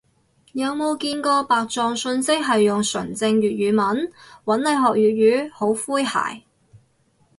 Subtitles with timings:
[0.53, 4.11] 有冇見過白撞訊息係用純正粵語問，
[4.45, 5.51] 搵你學粵語？
[5.53, 6.41] 好詼諧